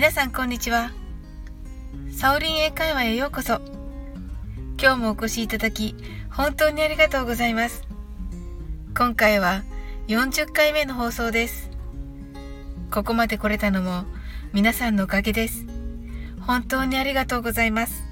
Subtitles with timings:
[0.00, 0.92] 皆さんこんにちは。
[2.10, 3.60] サオリン英会話へようこそ。
[4.80, 5.94] 今日もお越しいただき、
[6.30, 7.86] 本当にありがとうございます。
[8.96, 9.62] 今回は
[10.08, 11.68] 40回目の放送です。
[12.90, 14.04] ここまで来れたのも
[14.54, 15.66] 皆さんのおかげです。
[16.40, 18.02] 本当にありがとうございます。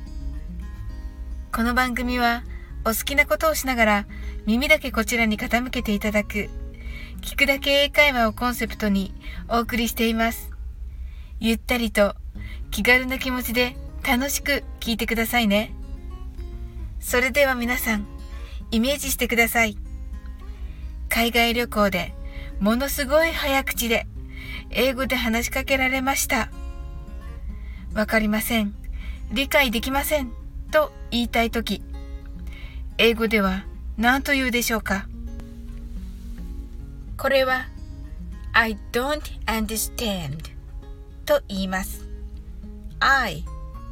[1.54, 2.42] この番組は
[2.84, 4.06] お好きなことをしながら
[4.44, 6.50] 耳だけこちらに傾けていただく
[7.22, 9.14] 聞くだけ英会話をコンセプトに
[9.48, 10.57] お送りしています。
[11.40, 12.14] ゆったりと
[12.70, 15.72] 気軽な気持ちで楽しく聞いてくださいね。
[17.00, 18.06] それでは皆さん、
[18.70, 19.76] イメージしてください。
[21.08, 22.12] 海外旅行で
[22.60, 24.06] ものすごい早口で
[24.70, 26.50] 英語で話しかけられました。
[27.94, 28.74] わかりません。
[29.32, 30.32] 理解できません。
[30.70, 31.82] と言いたいとき、
[32.98, 33.64] 英語では
[33.96, 35.06] 何と言うでしょうか
[37.16, 37.66] これは
[38.52, 40.57] I don't understand
[41.28, 42.06] と言います。
[43.00, 43.44] I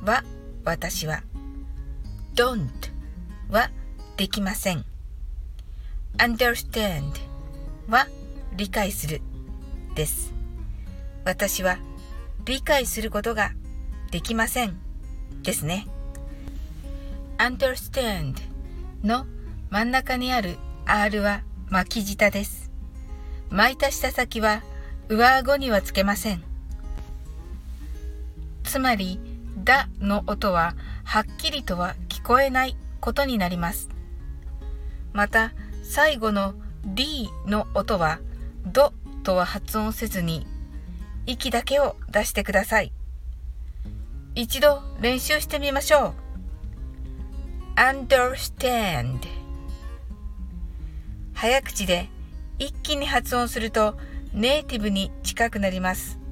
[0.07, 0.25] は
[0.65, 1.23] 私は
[2.35, 2.67] don't
[3.51, 3.71] は
[4.17, 4.87] できません。
[6.17, 7.13] understand
[7.91, 8.09] は
[8.57, 9.21] 理解する
[9.95, 10.33] です。
[11.27, 11.77] 私は
[12.47, 13.53] 理解することが
[14.11, 14.79] できません
[15.43, 15.87] ですね。
[17.37, 18.37] understand
[19.05, 19.27] の
[19.69, 20.57] 真ん中にある
[20.87, 22.71] R は巻き舌です。
[23.51, 24.63] 巻いた舌先は
[25.11, 26.56] 上顎にはつけません。
[28.67, 29.21] つまり、
[29.65, 33.89] だの音ははっきりとは聞こえないことになります。
[35.13, 38.19] また、最後の D の音は
[38.67, 40.47] ドとは発音せずに
[41.27, 42.93] 息だけを出してください。
[44.35, 46.15] 一度練習してみましょう。
[47.77, 49.21] understand
[51.35, 52.09] 早口で
[52.59, 53.97] 一気に発音すると
[54.33, 56.26] ネイティブに近くなります。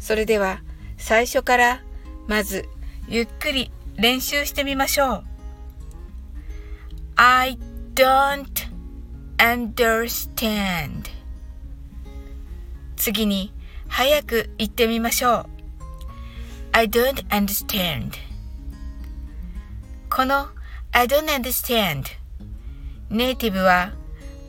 [0.00, 0.60] それでは
[0.96, 1.82] 最初から
[2.26, 2.68] まず
[3.08, 5.24] ゆっくり練習してみましょう。
[7.16, 7.58] I
[7.94, 8.70] don't
[9.36, 11.04] understand
[12.96, 13.52] 次に
[13.88, 15.46] 早く言ってみましょう。
[16.72, 18.12] I don't understand
[20.08, 20.48] この
[20.92, 22.04] I don't understand
[23.10, 23.92] ネイティブは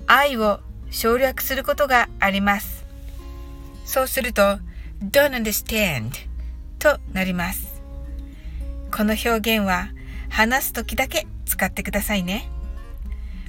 [0.08, 0.60] 愛を
[0.92, 2.86] 省略することがあります。
[3.86, 4.60] そうすると
[5.04, 6.12] don't understand
[6.78, 7.82] となります。
[8.92, 9.90] この表現は
[10.30, 12.50] 話す時だけ使ってくださいね。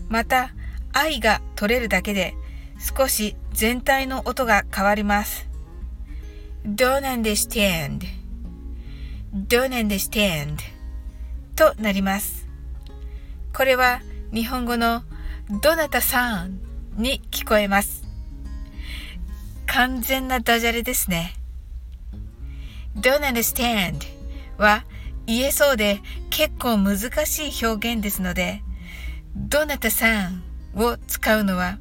[0.08, 0.52] また
[0.92, 2.34] 愛が取れるだけで
[2.78, 5.48] 少し全体の音が変わります。
[6.64, 8.00] don't understand
[9.34, 10.56] don't understand
[11.54, 12.48] となります。
[13.54, 14.00] これは
[14.32, 15.02] 日本語の
[15.62, 16.60] どなたさん
[16.96, 18.04] に聞こえます。
[19.66, 21.34] 完全なダジャレですね。
[22.96, 24.06] Don't understand
[24.58, 24.84] は
[25.26, 28.62] 言えそうで結構難しい表現ですので、
[29.34, 30.42] どなたさん
[30.74, 31.78] を使うのは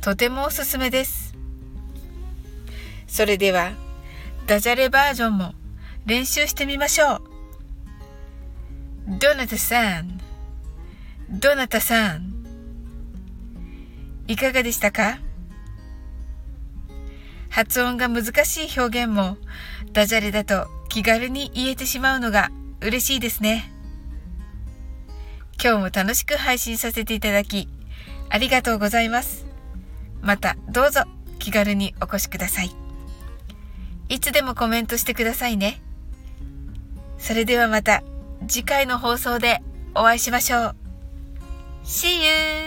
[0.00, 1.34] とてもおすすめです。
[3.06, 3.72] それでは、
[4.46, 5.54] ダジャレバージョンも
[6.06, 7.22] 練習してみましょう。
[9.18, 10.20] どなたさん
[11.28, 12.32] どなたさん
[14.28, 15.18] いかがでしたか？
[17.52, 19.36] 発音が難しい表現も
[19.92, 23.70] ダジャレだと気軽に言えてしまうのが嬉しいですね。
[25.62, 27.68] 今日も楽しく配信させていただき
[28.30, 29.44] ありがとうございます。
[30.22, 31.02] またどうぞ
[31.38, 32.70] 気軽にお越しください。
[34.08, 35.82] いつでもコメントしてくださいね。
[37.18, 38.02] それではまた
[38.48, 39.62] 次回の放送で
[39.94, 40.76] お会いしましょう。
[41.84, 42.61] See you!